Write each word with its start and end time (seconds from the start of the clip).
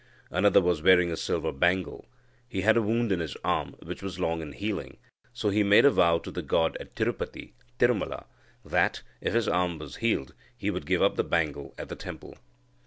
Another 0.31 0.61
was 0.61 0.81
wearing 0.81 1.11
a 1.11 1.15
silver 1.15 1.51
bangle. 1.51 2.07
He 2.49 2.61
had 2.61 2.75
a 2.75 2.81
wound 2.81 3.11
in 3.11 3.19
his 3.19 3.37
arm 3.43 3.75
which 3.83 4.01
was 4.01 4.19
long 4.19 4.41
in 4.41 4.53
healing, 4.53 4.97
so 5.31 5.49
he 5.49 5.61
made 5.61 5.85
a 5.85 5.91
vow 5.91 6.17
to 6.17 6.31
the 6.31 6.41
god 6.41 6.75
at 6.79 6.95
Tirupati 6.95 7.53
(Tirumala) 7.77 8.25
that, 8.65 9.03
if 9.21 9.35
his 9.35 9.47
arm 9.47 9.77
was 9.77 9.97
healed, 9.97 10.33
he 10.57 10.71
would 10.71 10.87
give 10.87 11.03
up 11.03 11.17
the 11.17 11.23
bangle 11.23 11.75
at 11.77 11.87
the 11.87 11.95
temple. 11.95 12.35